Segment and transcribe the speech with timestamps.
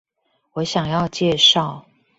[0.53, 1.83] 我想要介紹